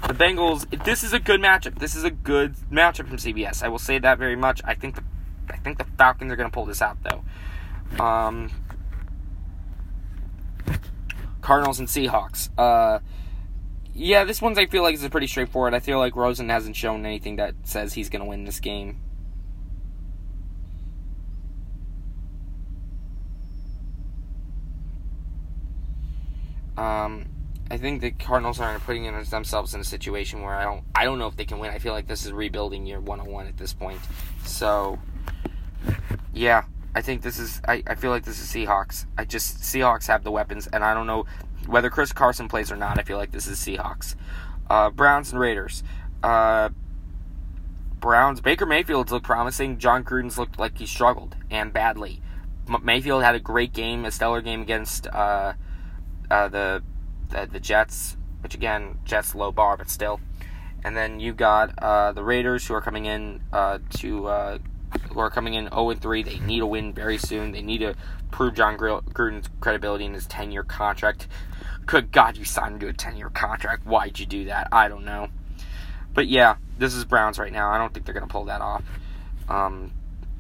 The 0.08 0.14
Bengals. 0.14 0.84
This 0.84 1.04
is 1.04 1.14
a 1.14 1.20
good 1.20 1.40
matchup. 1.40 1.80
This 1.80 1.96
is 1.96 2.04
a 2.04 2.12
good 2.12 2.56
matchup 2.72 3.08
from 3.08 3.18
CBS. 3.18 3.64
I 3.64 3.68
will 3.68 3.80
say 3.80 4.00
that 4.00 4.18
very 4.18 4.36
much. 4.36 4.62
I 4.64 4.74
think 4.76 4.96
the 4.96 5.04
I 5.50 5.58
think 5.58 5.78
the 5.78 5.86
Falcons 5.98 6.32
are 6.32 6.36
going 6.36 6.50
to 6.50 6.54
pull 6.54 6.66
this 6.66 6.82
out 6.82 6.98
though. 7.04 8.04
Um, 8.04 8.52
Cardinals 11.42 11.80
and 11.80 11.88
Seahawks. 11.88 12.50
Uh, 12.58 13.00
yeah, 13.96 14.26
this 14.26 14.42
one's 14.42 14.58
I 14.58 14.66
feel 14.66 14.84
like 14.84 14.94
is 14.94 15.08
pretty 15.08 15.28
straightforward. 15.28 15.74
I 15.74 15.80
feel 15.80 16.00
like 16.00 16.18
Rosen 16.18 16.50
hasn't 16.50 16.76
shown 16.76 17.06
anything 17.06 17.38
that 17.38 17.56
says 17.64 17.94
he's 17.94 18.10
going 18.10 18.22
to 18.22 18.28
win 18.28 18.44
this 18.44 18.60
game. 18.60 19.00
Um, 26.78 27.28
I 27.72 27.78
think 27.78 28.02
the 28.02 28.12
Cardinals 28.12 28.60
are 28.60 28.78
putting 28.80 29.06
themselves 29.30 29.74
in 29.74 29.80
a 29.80 29.86
situation 29.86 30.42
where 30.42 30.56
I 30.56 30.64
don't 30.66 30.84
I 30.94 31.06
don't 31.06 31.18
know 31.18 31.28
if 31.28 31.38
they 31.38 31.46
can 31.46 31.60
win. 31.60 31.72
I 31.72 31.80
feel 31.80 31.94
like 31.94 32.08
this 32.08 32.26
is 32.26 32.34
rebuilding 32.34 32.86
year 32.86 33.00
101 33.00 33.48
at 33.48 33.58
this 33.58 33.72
point. 33.72 34.02
So 34.44 35.00
yeah, 36.34 36.66
I 36.96 37.02
think 37.02 37.22
this 37.22 37.38
is 37.38 37.62
I, 37.68 37.84
I 37.86 37.96
feel 37.96 38.10
like 38.10 38.24
this 38.24 38.42
is 38.42 38.48
Seahawks. 38.48 39.06
I 39.18 39.26
just 39.26 39.60
Seahawks 39.60 40.08
have 40.08 40.24
the 40.24 40.32
weapons 40.32 40.68
and 40.68 40.84
I 40.84 40.94
don't 40.94 41.06
know 41.06 41.26
whether 41.68 41.90
Chris 41.90 42.14
Carson 42.14 42.48
plays 42.48 42.72
or 42.72 42.78
not. 42.78 42.98
I 42.98 43.04
feel 43.04 43.18
like 43.18 43.32
this 43.32 43.48
is 43.48 43.60
Seahawks. 43.60 44.16
Uh, 44.70 44.90
Browns 44.90 45.32
and 45.32 45.40
Raiders. 45.40 45.84
Uh, 46.24 46.70
Browns 48.00 48.40
Baker 48.40 48.66
Mayfield's 48.66 49.12
looked 49.12 49.26
promising. 49.26 49.78
Jon 49.78 50.04
Gruden's 50.04 50.38
looked 50.38 50.58
like 50.58 50.78
he 50.78 50.86
struggled 50.86 51.36
and 51.52 51.74
badly. 51.74 52.22
Mayfield 52.82 53.24
had 53.24 53.36
a 53.36 53.40
great 53.40 53.74
game, 53.74 54.06
a 54.06 54.12
stellar 54.12 54.42
game 54.42 54.62
against 54.62 55.08
uh, 55.08 55.54
uh, 56.32 56.48
the 56.48 56.82
the, 57.30 57.48
the 57.52 57.60
Jets, 57.60 58.16
which 58.42 58.56
again, 58.56 59.00
Jets 59.04 59.36
low 59.36 59.52
bar, 59.52 59.78
but 59.78 59.90
still. 59.90 60.20
And 60.84 60.96
then 60.96 61.20
you 61.20 61.34
got 61.34 61.78
uh, 61.80 62.12
the 62.12 62.24
Raiders, 62.24 62.68
who 62.68 62.76
are 62.76 62.82
coming 62.82 63.06
in 63.06 63.42
uh, 63.52 63.80
to 63.98 64.28
uh, 64.28 64.58
who 65.12 65.20
are 65.20 65.30
coming 65.30 65.54
in 65.54 65.70
0 65.70 65.94
3. 65.94 66.24
They 66.24 66.40
need 66.40 66.62
a 66.62 66.68
win 66.68 66.94
very 66.94 67.18
soon. 67.18 67.52
They 67.52 67.62
need 67.62 67.80
to 67.80 67.96
prove 68.32 68.56
Jon 68.56 68.78
Gruden's 68.78 69.50
credibility 69.60 70.06
in 70.06 70.14
his 70.14 70.26
10 70.28 70.52
year 70.52 70.64
contract. 70.64 71.28
Good 71.86 72.12
God, 72.12 72.38
you 72.38 72.46
signed 72.46 72.80
to 72.82 72.88
a 72.88 72.94
10 72.94 73.18
year 73.18 73.30
contract. 73.30 73.86
Why'd 73.86 74.20
you 74.20 74.26
do 74.26 74.46
that? 74.46 74.68
I 74.72 74.88
don't 74.88 75.06
know. 75.06 75.30
But 76.14 76.28
yeah, 76.28 76.56
this 76.78 76.94
is 76.94 77.06
Browns 77.06 77.38
right 77.38 77.52
now. 77.52 77.70
I 77.70 77.78
don't 77.78 77.94
think 77.94 78.06
they're 78.06 78.14
going 78.14 78.28
to 78.28 78.32
pull 78.32 78.46
that 78.46 78.62
off. 78.62 78.84
Um, 79.48 79.92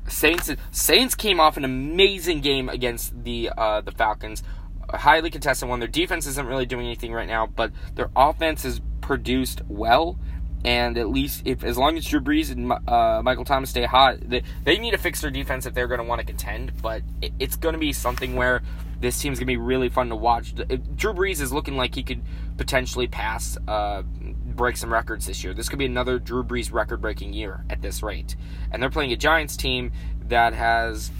Saints 0.08 0.52
Saints 0.72 1.16
came 1.16 1.40
off 1.40 1.58
an 1.58 1.66
amazing 1.66 2.42
game 2.42 2.70
against 2.70 3.24
the 3.24 3.52
uh, 3.58 3.82
the 3.82 3.92
Falcons 3.92 4.44
a 4.90 4.98
highly 4.98 5.30
contested 5.30 5.70
one. 5.70 5.80
Their 5.80 5.88
defense 5.88 6.28
isn't 6.28 6.48
really 6.48 6.66
doing 6.66 6.86
anything 6.86 7.14
right 7.14 7.28
now, 7.28 7.48
but 7.48 7.72
their 7.96 8.10
offense 8.16 8.66
is 8.66 8.82
produced 9.02 9.62
well. 9.68 10.18
And 10.66 10.98
at 10.98 11.10
least 11.10 11.44
if 11.46 11.64
as 11.64 11.78
long 11.78 11.98
as 11.98 12.06
Drew 12.06 12.20
Brees 12.20 12.52
and 12.52 12.72
uh, 12.88 13.22
Michael 13.24 13.46
Thomas 13.46 13.70
stay 13.70 13.86
hot, 13.86 14.18
they, 14.22 14.42
they 14.64 14.78
need 14.78 14.92
to 14.92 14.98
fix 14.98 15.22
their 15.22 15.32
defense 15.32 15.66
if 15.66 15.74
they're 15.74 15.88
going 15.88 16.00
to 16.00 16.04
want 16.04 16.20
to 16.20 16.26
contend. 16.26 16.82
But 16.82 17.04
it, 17.22 17.34
it's 17.40 17.56
going 17.56 17.74
to 17.74 17.80
be 17.80 17.94
something 17.94 18.36
where 18.36 18.62
this 19.00 19.20
team's 19.22 19.38
going 19.38 19.46
to 19.46 19.52
be 19.52 19.58
really 19.58 19.90
fun 19.90 20.10
to 20.10 20.16
watch. 20.16 20.56
Drew 20.56 21.14
Brees 21.14 21.40
is 21.40 21.54
looking 21.54 21.78
like 21.78 21.94
he 21.94 22.02
could 22.02 22.22
potentially 22.58 23.08
pass, 23.08 23.58
uh, 23.68 24.02
break 24.02 24.78
some 24.78 24.92
records 24.92 25.28
this 25.28 25.44
year. 25.44 25.54
This 25.54 25.70
could 25.70 25.80
be 25.80 25.86
another 25.86 26.18
Drew 26.18 26.44
Brees 26.44 26.74
record-breaking 26.74 27.34
year 27.34 27.64
at 27.70 27.82
this 27.82 28.02
rate. 28.02 28.36
And 28.72 28.82
they're 28.82 28.90
playing 28.90 29.12
a 29.12 29.18
Giants 29.18 29.58
team 29.58 29.92
that 30.28 30.54
has 30.54 31.12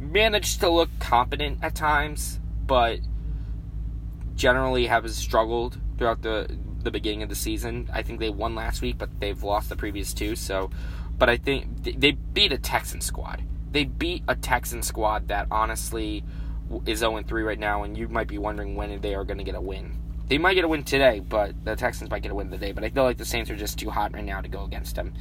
managed 0.00 0.60
to 0.60 0.68
look 0.68 0.90
competent 0.98 1.62
at 1.62 1.74
times 1.74 2.40
but 2.66 3.00
generally 4.34 4.86
have 4.86 5.08
struggled 5.10 5.78
throughout 5.98 6.22
the 6.22 6.58
the 6.82 6.90
beginning 6.90 7.22
of 7.22 7.28
the 7.28 7.34
season. 7.34 7.88
I 7.92 8.02
think 8.02 8.20
they 8.20 8.30
won 8.30 8.54
last 8.54 8.82
week, 8.82 8.98
but 8.98 9.20
they've 9.20 9.42
lost 9.42 9.68
the 9.68 9.76
previous 9.76 10.12
two. 10.12 10.36
So, 10.36 10.70
but 11.18 11.28
I 11.28 11.36
think 11.36 11.82
they 11.84 12.12
beat 12.12 12.52
a 12.52 12.58
Texan 12.58 13.00
squad. 13.00 13.42
They 13.70 13.84
beat 13.84 14.22
a 14.28 14.34
Texan 14.34 14.82
squad 14.82 15.28
that 15.28 15.46
honestly 15.50 16.24
is 16.86 17.00
0 17.00 17.22
3 17.22 17.42
right 17.42 17.58
now, 17.58 17.82
and 17.82 17.96
you 17.96 18.08
might 18.08 18.28
be 18.28 18.38
wondering 18.38 18.76
when 18.76 19.00
they 19.00 19.14
are 19.14 19.24
going 19.24 19.38
to 19.38 19.44
get 19.44 19.54
a 19.54 19.60
win. 19.60 19.98
They 20.28 20.38
might 20.38 20.54
get 20.54 20.64
a 20.64 20.68
win 20.68 20.84
today, 20.84 21.20
but 21.20 21.64
the 21.64 21.76
Texans 21.76 22.10
might 22.10 22.22
get 22.22 22.32
a 22.32 22.34
win 22.34 22.50
today. 22.50 22.72
But 22.72 22.84
I 22.84 22.88
feel 22.88 23.04
like 23.04 23.18
the 23.18 23.24
Saints 23.24 23.50
are 23.50 23.56
just 23.56 23.78
too 23.78 23.90
hot 23.90 24.14
right 24.14 24.24
now 24.24 24.40
to 24.40 24.48
go 24.48 24.64
against 24.64 24.96
them. 24.96 25.12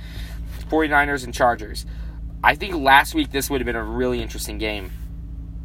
49ers 0.70 1.26
and 1.26 1.34
Chargers. 1.34 1.86
I 2.44 2.56
think 2.56 2.76
last 2.76 3.14
week 3.14 3.32
this 3.32 3.50
would 3.50 3.62
have 3.62 3.66
been 3.66 3.76
a 3.76 3.84
really 3.84 4.22
interesting 4.22 4.58
game. 4.58 4.92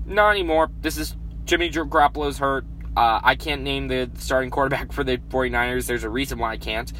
Not 0.05 0.31
anymore. 0.31 0.71
This 0.81 0.97
is 0.97 1.17
Jimmy 1.45 1.71
Garoppolo's 1.71 2.39
hurt. 2.39 2.65
Uh, 2.97 3.21
I 3.23 3.35
can't 3.35 3.63
name 3.63 3.89
the 3.89 4.11
starting 4.19 4.51
quarterback 4.51 4.93
for 4.93 5.05
the 5.05 5.19
49ers. 5.19 5.87
There's 5.87 6.05
a 6.05 6.11
reason 6.11 6.39
why 6.39 6.53
I 6.53 6.57
can't. 6.57 6.93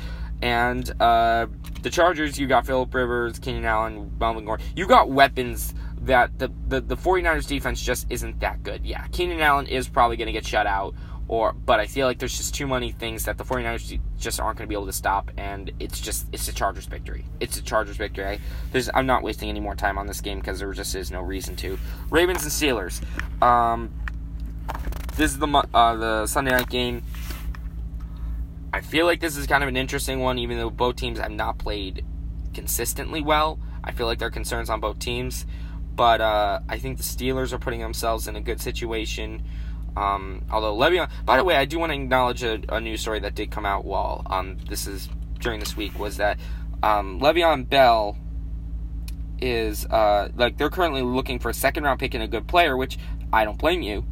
And 0.43 0.91
uh, 1.01 1.47
the 1.83 1.91
Chargers, 1.91 2.39
you 2.39 2.47
got 2.47 2.67
Philip 2.67 2.93
Rivers, 2.93 3.39
Keenan 3.39 3.65
Allen, 3.65 4.15
Melvin 4.21 4.45
Gordon. 4.45 4.67
You 4.77 4.87
got 4.87 5.09
weapons 5.09 5.75
that 6.03 6.39
the, 6.39 6.53
the, 6.69 6.81
the 6.81 6.97
49ers 6.97 7.47
defense 7.47 7.83
just 7.83 8.07
isn't 8.11 8.41
that 8.41 8.63
good. 8.63 8.85
Yeah, 8.85 9.07
Keenan 9.09 9.41
Allen 9.41 9.67
is 9.67 9.89
probably 9.89 10.17
going 10.17 10.27
to 10.27 10.33
get 10.33 10.45
shut 10.45 10.67
out 10.67 10.95
or 11.29 11.53
but 11.53 11.81
I 11.81 11.87
feel 11.87 12.07
like 12.07 12.19
there's 12.19 12.37
just 12.37 12.55
too 12.55 12.67
many 12.67 12.93
things 12.93 13.25
that 13.25 13.37
the 13.37 13.45
49ers 13.45 14.01
just 14.17 14.41
aren't 14.41 14.59
going 14.59 14.67
to 14.67 14.69
be 14.69 14.75
able 14.75 14.87
to 14.87 14.93
stop 14.93 15.31
and 15.37 15.73
it's 15.81 16.01
just 16.01 16.27
it's 16.33 16.47
a 16.49 16.53
Chargers 16.53 16.87
victory. 16.87 17.25
It's 17.41 17.57
a 17.57 17.63
Chargers 17.63 17.97
victory. 17.97 18.27
I, 18.27 18.39
there's 18.73 18.89
I'm 18.95 19.07
not 19.07 19.23
wasting 19.23 19.49
any 19.49 19.61
more 19.61 19.75
time 19.75 19.99
on 19.99 20.07
this 20.07 20.21
game 20.21 20.39
because 20.39 20.61
there 20.61 20.73
just 20.73 20.95
is 20.95 21.11
no 21.11 21.21
reason 21.21 21.57
to. 21.57 21.79
Ravens 22.11 22.43
and 22.45 22.53
Steelers. 22.53 23.03
Um, 23.43 23.91
this 25.17 25.33
is 25.33 25.39
the 25.39 25.47
uh, 25.47 25.97
the 25.97 26.27
Sunday 26.27 26.51
night 26.51 26.69
game. 26.69 27.03
I 28.73 28.83
feel 28.83 29.07
like 29.07 29.21
this 29.21 29.37
is 29.37 29.47
kind 29.47 29.63
of 29.63 29.69
an 29.69 29.77
interesting 29.77 30.21
one, 30.21 30.39
even 30.39 30.59
though 30.59 30.71
both 30.71 30.97
teams 30.97 31.19
have 31.19 31.31
not 31.31 31.59
played 31.59 32.05
consistently 32.53 33.23
well. 33.23 33.59
I 33.83 33.93
feel 33.93 34.07
like 34.07 34.19
there 34.19 34.29
are 34.29 34.33
concerns 34.33 34.69
on 34.69 34.81
both 34.81 34.99
teams, 34.99 35.47
but 35.95 36.21
uh, 36.21 36.61
I 36.69 36.79
think 36.79 36.99
the 36.99 37.03
Steelers 37.03 37.53
are 37.53 37.59
putting 37.59 37.81
themselves 37.81 38.29
in 38.29 38.37
a 38.37 38.41
good 38.41 38.61
situation. 38.61 39.43
Um, 39.97 40.45
although 40.51 40.77
Le'Veon, 40.77 41.09
by 41.25 41.39
the 41.39 41.45
way, 41.45 41.57
I 41.57 41.65
do 41.65 41.79
want 41.79 41.91
to 41.91 41.97
acknowledge 41.97 42.43
a, 42.43 42.61
a 42.69 42.81
news 42.81 43.01
story 43.01 43.21
that 43.21 43.35
did 43.35 43.51
come 43.51 43.65
out 43.65 43.87
while 43.87 44.23
um, 44.27 44.59
this 44.69 44.87
is 44.87 45.09
during 45.39 45.59
this 45.59 45.75
week 45.75 45.99
was 45.99 46.19
that 46.19 46.39
um, 46.83 47.19
Le'Veon 47.21 47.67
Bell 47.67 48.19
is 49.41 49.87
uh, 49.87 50.29
like 50.37 50.59
they're 50.59 50.69
currently 50.69 51.01
looking 51.01 51.39
for 51.39 51.49
a 51.49 51.55
second 51.55 51.85
round 51.85 51.99
pick 51.99 52.13
and 52.13 52.23
a 52.23 52.29
good 52.29 52.47
player, 52.47 52.77
which 52.77 52.99
I 53.33 53.47
don't 53.47 53.59
blame 53.59 53.81
you. 53.81 54.05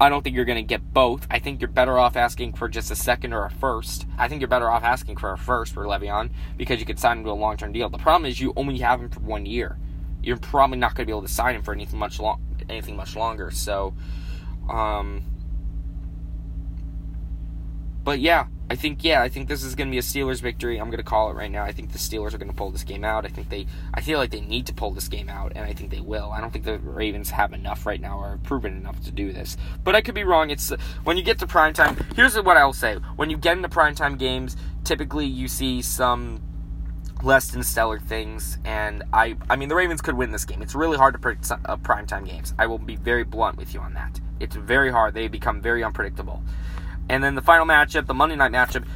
I 0.00 0.08
don't 0.08 0.22
think 0.22 0.34
you're 0.34 0.44
going 0.44 0.56
to 0.56 0.62
get 0.62 0.92
both. 0.92 1.26
I 1.30 1.38
think 1.38 1.60
you're 1.60 1.68
better 1.68 1.98
off 1.98 2.16
asking 2.16 2.54
for 2.54 2.68
just 2.68 2.90
a 2.90 2.96
second 2.96 3.32
or 3.32 3.44
a 3.44 3.50
first. 3.50 4.06
I 4.18 4.28
think 4.28 4.40
you're 4.40 4.48
better 4.48 4.70
off 4.70 4.82
asking 4.82 5.16
for 5.18 5.32
a 5.32 5.38
first 5.38 5.72
for 5.72 5.84
Le'Veon 5.84 6.30
because 6.56 6.80
you 6.80 6.86
could 6.86 6.98
sign 6.98 7.18
him 7.18 7.24
to 7.24 7.30
a 7.30 7.32
long 7.32 7.56
term 7.56 7.72
deal. 7.72 7.88
The 7.88 7.98
problem 7.98 8.28
is 8.28 8.40
you 8.40 8.52
only 8.56 8.78
have 8.78 9.00
him 9.00 9.08
for 9.08 9.20
one 9.20 9.46
year. 9.46 9.78
You're 10.22 10.36
probably 10.36 10.78
not 10.78 10.94
going 10.94 11.04
to 11.04 11.06
be 11.06 11.12
able 11.12 11.22
to 11.22 11.32
sign 11.32 11.54
him 11.54 11.62
for 11.62 11.72
anything 11.72 11.98
much 11.98 12.18
long, 12.18 12.42
anything 12.68 12.96
much 12.96 13.14
longer. 13.14 13.50
So 13.50 13.94
um, 14.68 15.22
but 18.04 18.20
yeah, 18.20 18.46
I 18.70 18.76
think 18.76 19.02
yeah, 19.02 19.22
I 19.22 19.28
think 19.28 19.48
this 19.48 19.62
is 19.62 19.74
going 19.74 19.88
to 19.88 19.90
be 19.90 19.98
a 19.98 20.02
Steelers 20.02 20.40
victory. 20.40 20.78
I'm 20.78 20.88
going 20.88 20.98
to 20.98 21.04
call 21.04 21.30
it 21.30 21.34
right 21.34 21.50
now. 21.50 21.64
I 21.64 21.72
think 21.72 21.92
the 21.92 21.98
Steelers 21.98 22.34
are 22.34 22.38
going 22.38 22.50
to 22.50 22.56
pull 22.56 22.70
this 22.70 22.84
game 22.84 23.04
out. 23.04 23.24
I 23.24 23.28
think 23.28 23.48
they 23.48 23.66
I 23.94 24.02
feel 24.02 24.18
like 24.18 24.30
they 24.30 24.40
need 24.40 24.66
to 24.66 24.74
pull 24.74 24.90
this 24.90 25.08
game 25.08 25.28
out 25.28 25.52
and 25.54 25.64
I 25.64 25.72
think 25.72 25.90
they 25.90 26.00
will. 26.00 26.30
I 26.30 26.40
don't 26.40 26.50
think 26.50 26.64
the 26.64 26.78
Ravens 26.78 27.30
have 27.30 27.52
enough 27.52 27.86
right 27.86 28.00
now 28.00 28.18
or 28.18 28.38
proven 28.42 28.76
enough 28.76 29.02
to 29.04 29.10
do 29.10 29.32
this. 29.32 29.56
But 29.82 29.94
I 29.94 30.02
could 30.02 30.14
be 30.14 30.24
wrong. 30.24 30.50
It's 30.50 30.70
when 31.04 31.16
you 31.16 31.22
get 31.22 31.38
to 31.40 31.46
prime 31.46 31.72
time. 31.72 31.96
Here's 32.14 32.36
what 32.40 32.56
I 32.56 32.64
will 32.64 32.72
say. 32.74 32.96
When 33.16 33.30
you 33.30 33.38
get 33.38 33.56
into 33.56 33.68
prime 33.68 33.94
time 33.94 34.16
games, 34.16 34.56
typically 34.84 35.26
you 35.26 35.48
see 35.48 35.80
some 35.80 36.42
less 37.22 37.48
than 37.48 37.62
stellar 37.62 37.98
things 37.98 38.58
and 38.66 39.02
I 39.12 39.36
I 39.48 39.56
mean 39.56 39.68
the 39.70 39.74
Ravens 39.74 40.02
could 40.02 40.14
win 40.14 40.30
this 40.30 40.44
game. 40.44 40.62
It's 40.62 40.74
really 40.74 40.98
hard 40.98 41.14
to 41.14 41.20
predict 41.20 41.50
uh, 41.50 41.76
prime 41.78 42.06
time 42.06 42.24
games. 42.24 42.54
I 42.58 42.66
will 42.66 42.78
be 42.78 42.96
very 42.96 43.24
blunt 43.24 43.56
with 43.56 43.72
you 43.72 43.80
on 43.80 43.94
that. 43.94 44.20
It's 44.40 44.56
very 44.56 44.90
hard. 44.90 45.14
They 45.14 45.28
become 45.28 45.60
very 45.60 45.84
unpredictable. 45.84 46.42
And 47.08 47.22
then 47.22 47.34
the 47.34 47.42
final 47.42 47.66
matchup, 47.66 48.06
the 48.06 48.14
Monday 48.14 48.36
night 48.36 48.52
matchup, 48.52 48.86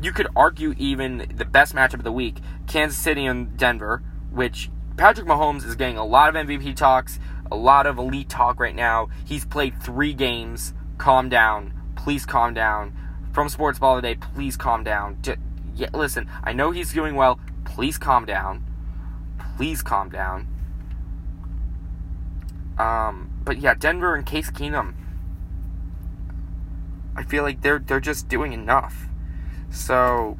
you 0.00 0.12
could 0.12 0.28
argue 0.34 0.74
even 0.78 1.30
the 1.34 1.44
best 1.44 1.74
matchup 1.74 1.94
of 1.94 2.04
the 2.04 2.12
week, 2.12 2.38
Kansas 2.66 2.98
City 2.98 3.26
and 3.26 3.56
Denver, 3.56 4.02
which 4.30 4.70
Patrick 4.96 5.26
Mahomes 5.26 5.64
is 5.64 5.76
getting 5.76 5.96
a 5.96 6.04
lot 6.04 6.34
of 6.34 6.46
MVP 6.46 6.76
talks, 6.76 7.18
a 7.50 7.56
lot 7.56 7.86
of 7.86 7.98
elite 7.98 8.28
talk 8.28 8.60
right 8.60 8.74
now. 8.74 9.08
He's 9.24 9.44
played 9.44 9.82
three 9.82 10.12
games. 10.12 10.74
Calm 10.98 11.28
down. 11.28 11.72
Please 11.96 12.26
calm 12.26 12.54
down. 12.54 12.94
From 13.32 13.48
Sports 13.48 13.78
Ball 13.78 13.96
today, 13.96 14.16
please 14.16 14.56
calm 14.56 14.84
down. 14.84 15.18
Just, 15.22 15.38
yeah, 15.74 15.88
listen, 15.94 16.28
I 16.42 16.52
know 16.52 16.70
he's 16.70 16.92
doing 16.92 17.14
well. 17.14 17.40
Please 17.64 17.96
calm 17.96 18.26
down. 18.26 18.64
Please 19.56 19.82
calm 19.82 20.10
down. 20.10 20.48
Um, 22.78 23.30
but 23.44 23.58
yeah, 23.58 23.74
Denver 23.74 24.14
and 24.14 24.26
Case 24.26 24.50
Keenum. 24.50 24.94
I 27.16 27.24
feel 27.24 27.42
like 27.42 27.62
they're 27.62 27.78
they're 27.78 28.00
just 28.00 28.28
doing 28.28 28.52
enough. 28.52 29.06
So, 29.70 30.38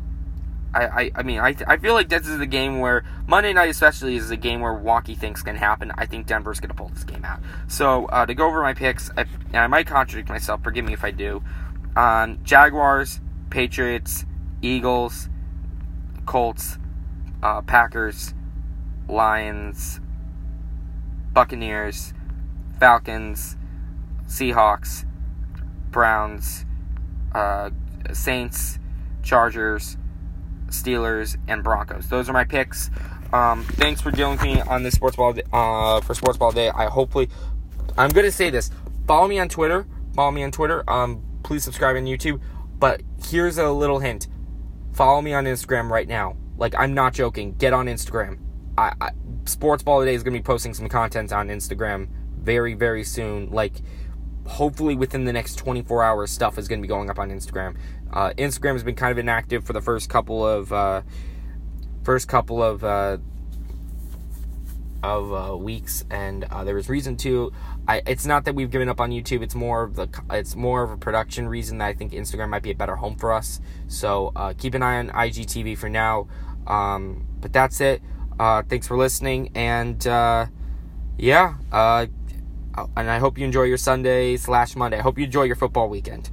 I 0.74 0.86
I, 0.86 1.10
I 1.16 1.22
mean 1.22 1.40
I 1.40 1.54
I 1.66 1.76
feel 1.76 1.94
like 1.94 2.08
this 2.08 2.26
is 2.26 2.38
the 2.38 2.46
game 2.46 2.80
where 2.80 3.04
Monday 3.26 3.52
night 3.52 3.70
especially 3.70 4.16
is 4.16 4.30
a 4.30 4.36
game 4.36 4.60
where 4.60 4.72
wonky 4.72 5.16
things 5.16 5.42
can 5.42 5.56
happen. 5.56 5.92
I 5.96 6.06
think 6.06 6.26
Denver's 6.26 6.60
gonna 6.60 6.74
pull 6.74 6.88
this 6.88 7.04
game 7.04 7.24
out. 7.24 7.40
So 7.68 8.06
uh, 8.06 8.26
to 8.26 8.34
go 8.34 8.46
over 8.46 8.62
my 8.62 8.74
picks, 8.74 9.10
I, 9.16 9.22
and 9.48 9.56
I 9.56 9.66
might 9.66 9.86
contradict 9.86 10.28
myself. 10.28 10.62
Forgive 10.62 10.84
me 10.84 10.92
if 10.92 11.04
I 11.04 11.10
do. 11.10 11.42
On 11.96 12.42
Jaguars, 12.44 13.20
Patriots, 13.50 14.24
Eagles, 14.62 15.28
Colts, 16.24 16.78
uh, 17.42 17.62
Packers, 17.62 18.34
Lions, 19.08 20.00
Buccaneers. 21.32 22.14
Falcons, 22.80 23.58
Seahawks, 24.26 25.04
Browns, 25.90 26.64
uh, 27.34 27.70
Saints, 28.12 28.78
Chargers, 29.22 29.96
Steelers, 30.66 31.36
and 31.48 31.62
Broncos. 31.62 32.08
Those 32.08 32.28
are 32.28 32.32
my 32.32 32.44
picks. 32.44 32.90
Um, 33.32 33.64
thanks 33.64 34.00
for 34.00 34.10
joining 34.10 34.42
me 34.42 34.60
on 34.62 34.82
this 34.82 34.94
sports 34.94 35.16
ball 35.16 35.34
uh, 35.52 36.00
for 36.00 36.14
sports 36.14 36.38
ball 36.38 36.52
day. 36.52 36.70
I 36.70 36.86
hopefully 36.86 37.28
I'm 37.96 38.10
gonna 38.10 38.30
say 38.30 38.50
this. 38.50 38.70
Follow 39.06 39.28
me 39.28 39.38
on 39.38 39.48
Twitter. 39.48 39.86
Follow 40.14 40.30
me 40.32 40.42
on 40.42 40.50
Twitter. 40.50 40.88
Um, 40.90 41.22
please 41.42 41.62
subscribe 41.62 41.96
on 41.96 42.04
YouTube. 42.04 42.40
But 42.78 43.02
here's 43.28 43.58
a 43.58 43.70
little 43.70 43.98
hint. 43.98 44.28
Follow 44.92 45.22
me 45.22 45.32
on 45.32 45.44
Instagram 45.44 45.90
right 45.90 46.08
now. 46.08 46.36
Like 46.56 46.74
I'm 46.76 46.94
not 46.94 47.14
joking. 47.14 47.54
Get 47.54 47.72
on 47.72 47.86
Instagram. 47.86 48.38
I, 48.76 48.92
I 49.00 49.10
Sports 49.44 49.82
Ball 49.82 50.00
Today 50.00 50.14
is 50.14 50.22
gonna 50.22 50.36
be 50.36 50.42
posting 50.42 50.74
some 50.74 50.88
content 50.88 51.32
on 51.32 51.48
Instagram 51.48 52.08
very, 52.40 52.74
very 52.74 53.04
soon. 53.04 53.50
Like, 53.50 53.74
hopefully 54.46 54.96
within 54.96 55.24
the 55.24 55.32
next 55.32 55.56
24 55.56 56.02
hours, 56.02 56.30
stuff 56.30 56.58
is 56.58 56.68
going 56.68 56.80
to 56.80 56.82
be 56.82 56.88
going 56.88 57.10
up 57.10 57.18
on 57.18 57.30
Instagram. 57.30 57.76
Uh, 58.12 58.30
Instagram 58.36 58.72
has 58.72 58.82
been 58.82 58.94
kind 58.94 59.12
of 59.12 59.18
inactive 59.18 59.64
for 59.64 59.72
the 59.72 59.80
first 59.80 60.08
couple 60.08 60.46
of 60.46 60.72
uh, 60.72 61.02
first 62.02 62.28
couple 62.28 62.62
of 62.62 62.82
uh, 62.82 63.18
of 65.02 65.32
uh, 65.32 65.56
weeks, 65.56 66.04
and 66.10 66.44
uh, 66.44 66.64
there 66.64 66.74
was 66.74 66.88
reason 66.88 67.16
to. 67.18 67.52
I, 67.88 68.02
it's 68.06 68.26
not 68.26 68.44
that 68.44 68.54
we've 68.54 68.70
given 68.70 68.88
up 68.88 69.00
on 69.00 69.10
YouTube. 69.10 69.42
It's 69.42 69.54
more 69.54 69.82
of 69.82 69.94
the 69.94 70.08
it's 70.30 70.56
more 70.56 70.82
of 70.82 70.90
a 70.90 70.96
production 70.96 71.48
reason 71.48 71.78
that 71.78 71.86
I 71.86 71.92
think 71.92 72.12
Instagram 72.12 72.48
might 72.50 72.62
be 72.62 72.70
a 72.70 72.74
better 72.74 72.96
home 72.96 73.16
for 73.16 73.32
us. 73.32 73.60
So 73.88 74.32
uh, 74.36 74.54
keep 74.56 74.74
an 74.74 74.82
eye 74.82 74.98
on 74.98 75.10
IGTV 75.10 75.78
for 75.78 75.88
now. 75.88 76.28
Um, 76.66 77.26
but 77.40 77.52
that's 77.52 77.80
it. 77.80 78.02
thanks 78.38 78.86
for 78.86 78.96
listening, 78.96 79.50
and 79.54 80.04
yeah. 81.16 82.10
Uh, 82.74 82.86
and 82.96 83.10
I 83.10 83.18
hope 83.18 83.38
you 83.38 83.44
enjoy 83.44 83.64
your 83.64 83.78
Sunday 83.78 84.36
slash 84.36 84.76
Monday. 84.76 84.98
I 84.98 85.02
hope 85.02 85.18
you 85.18 85.24
enjoy 85.24 85.44
your 85.44 85.56
football 85.56 85.88
weekend. 85.88 86.30